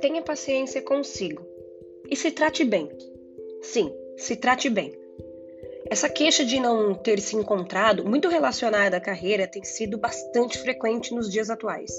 [0.00, 1.46] tenha paciência consigo
[2.08, 2.88] e se trate bem.
[3.62, 4.92] Sim, se trate bem.
[5.90, 11.14] Essa queixa de não ter se encontrado, muito relacionada à carreira, tem sido bastante frequente
[11.14, 11.92] nos dias atuais.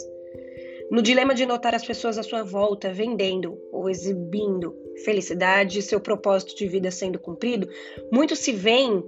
[0.89, 6.01] No dilema de notar as pessoas à sua volta vendendo ou exibindo felicidade e seu
[6.01, 7.69] propósito de vida sendo cumprido,
[8.11, 9.03] muitos se veem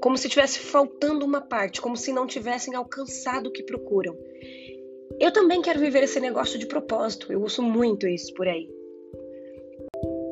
[0.00, 4.16] como se tivesse faltando uma parte, como se não tivessem alcançado o que procuram.
[5.22, 8.68] Eu também quero viver esse negócio de propósito, eu ouço muito isso por aí.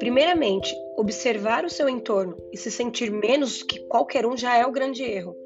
[0.01, 4.73] Primeiramente, observar o seu entorno e se sentir menos que qualquer um já é o
[4.73, 5.37] grande erro.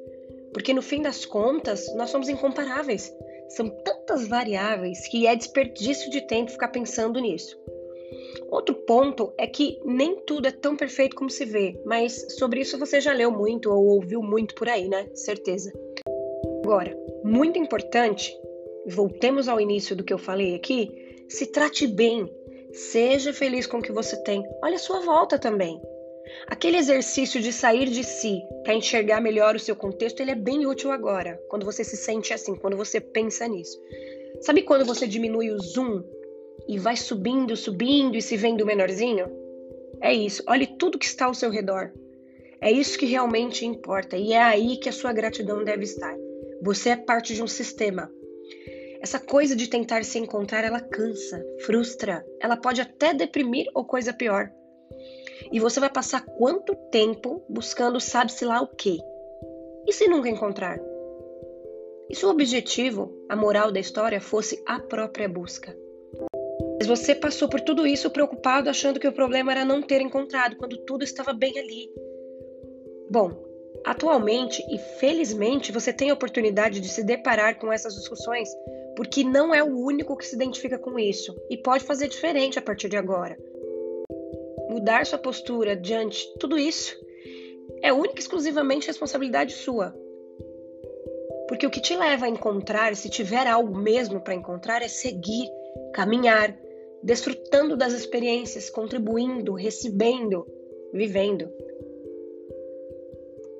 [0.51, 3.13] Porque no fim das contas, nós somos incomparáveis.
[3.49, 7.55] São tantas variáveis que é desperdício de tempo ficar pensando nisso.
[8.49, 12.79] Outro ponto é que nem tudo é tão perfeito como se vê, mas sobre isso
[12.79, 15.07] você já leu muito ou ouviu muito por aí, né?
[15.13, 15.71] Certeza.
[16.63, 18.35] Agora, muito importante,
[18.87, 22.29] voltemos ao início do que eu falei aqui, se trate bem,
[22.75, 24.43] Seja feliz com o que você tem.
[24.61, 25.81] Olha a sua volta também.
[26.45, 30.67] Aquele exercício de sair de si para enxergar melhor o seu contexto, ele é bem
[30.67, 33.79] útil agora, quando você se sente assim, quando você pensa nisso.
[34.41, 36.03] Sabe quando você diminui o zoom
[36.67, 39.31] e vai subindo, subindo e se vendo menorzinho?
[40.01, 40.43] É isso.
[40.45, 41.93] Olhe tudo que está ao seu redor.
[42.59, 46.13] É isso que realmente importa e é aí que a sua gratidão deve estar.
[46.61, 48.11] Você é parte de um sistema.
[49.05, 54.11] Essa coisa de tentar se encontrar, ela cansa, frustra, ela pode até deprimir ou coisa
[54.11, 54.51] pior.
[55.51, 58.97] E você vai passar quanto tempo buscando sabe-se lá o quê?
[59.85, 60.79] E se nunca encontrar?
[62.09, 65.77] E se o objetivo, a moral da história, fosse a própria busca?
[66.79, 70.55] Mas você passou por tudo isso preocupado, achando que o problema era não ter encontrado,
[70.55, 71.91] quando tudo estava bem ali.
[73.11, 73.39] Bom,
[73.85, 78.49] atualmente e felizmente você tem a oportunidade de se deparar com essas discussões
[78.95, 82.61] porque não é o único que se identifica com isso e pode fazer diferente a
[82.61, 83.37] partir de agora.
[84.69, 86.97] Mudar sua postura diante de tudo isso
[87.81, 89.93] é única e exclusivamente responsabilidade sua.
[91.47, 95.47] Porque o que te leva a encontrar, se tiver algo mesmo para encontrar, é seguir,
[95.93, 96.57] caminhar,
[97.03, 100.47] desfrutando das experiências, contribuindo, recebendo,
[100.91, 101.49] vivendo.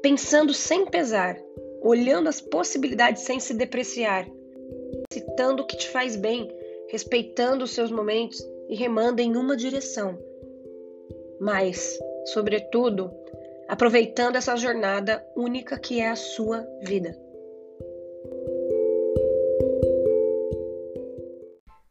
[0.01, 1.39] Pensando sem pesar,
[1.81, 4.27] olhando as possibilidades sem se depreciar
[5.15, 6.51] citando o que te faz bem,
[6.89, 10.19] respeitando os seus momentos e remando em uma direção.
[11.39, 13.13] Mas, sobretudo,
[13.69, 17.17] aproveitando essa jornada única que é a sua vida.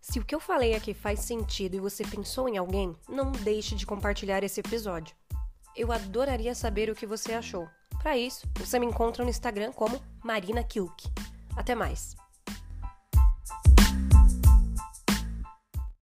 [0.02, 3.74] Se o que eu falei aqui faz sentido e você pensou em alguém, não deixe
[3.74, 5.16] de compartilhar esse episódio.
[5.74, 7.66] Eu adoraria saber o que você achou.
[8.02, 11.10] Para isso, você me encontra no Instagram como Marina Kilk.
[11.56, 12.14] Até mais!